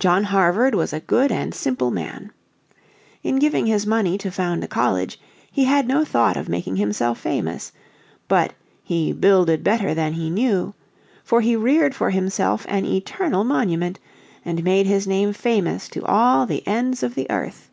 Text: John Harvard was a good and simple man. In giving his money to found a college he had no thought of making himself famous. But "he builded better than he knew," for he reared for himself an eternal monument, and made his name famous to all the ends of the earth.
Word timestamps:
John 0.00 0.24
Harvard 0.24 0.74
was 0.74 0.92
a 0.92 0.98
good 0.98 1.30
and 1.30 1.54
simple 1.54 1.92
man. 1.92 2.32
In 3.22 3.36
giving 3.36 3.66
his 3.66 3.86
money 3.86 4.18
to 4.18 4.32
found 4.32 4.64
a 4.64 4.66
college 4.66 5.20
he 5.48 5.62
had 5.62 5.86
no 5.86 6.04
thought 6.04 6.36
of 6.36 6.48
making 6.48 6.74
himself 6.74 7.20
famous. 7.20 7.70
But 8.26 8.54
"he 8.82 9.12
builded 9.12 9.62
better 9.62 9.94
than 9.94 10.14
he 10.14 10.28
knew," 10.28 10.74
for 11.22 11.40
he 11.40 11.54
reared 11.54 11.94
for 11.94 12.10
himself 12.10 12.66
an 12.68 12.84
eternal 12.84 13.44
monument, 13.44 14.00
and 14.44 14.64
made 14.64 14.86
his 14.86 15.06
name 15.06 15.32
famous 15.32 15.86
to 15.90 16.04
all 16.04 16.44
the 16.44 16.66
ends 16.66 17.04
of 17.04 17.14
the 17.14 17.30
earth. 17.30 17.70